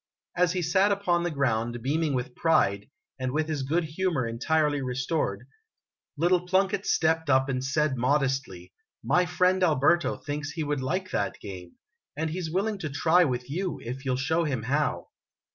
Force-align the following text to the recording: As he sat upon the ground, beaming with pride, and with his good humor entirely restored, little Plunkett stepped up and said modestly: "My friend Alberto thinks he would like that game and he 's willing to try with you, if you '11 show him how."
As 0.35 0.53
he 0.53 0.63
sat 0.63 0.91
upon 0.91 1.21
the 1.21 1.29
ground, 1.29 1.79
beaming 1.83 2.15
with 2.15 2.33
pride, 2.33 2.89
and 3.19 3.31
with 3.31 3.47
his 3.47 3.61
good 3.61 3.83
humor 3.83 4.25
entirely 4.25 4.81
restored, 4.81 5.45
little 6.17 6.47
Plunkett 6.47 6.87
stepped 6.87 7.29
up 7.29 7.47
and 7.49 7.63
said 7.63 7.97
modestly: 7.97 8.73
"My 9.03 9.27
friend 9.27 9.61
Alberto 9.61 10.17
thinks 10.17 10.53
he 10.53 10.63
would 10.63 10.81
like 10.81 11.11
that 11.11 11.39
game 11.39 11.73
and 12.17 12.31
he 12.31 12.41
's 12.41 12.49
willing 12.49 12.79
to 12.79 12.89
try 12.89 13.23
with 13.25 13.47
you, 13.47 13.77
if 13.79 14.03
you 14.03 14.13
'11 14.13 14.23
show 14.25 14.43
him 14.43 14.63
how." 14.63 15.09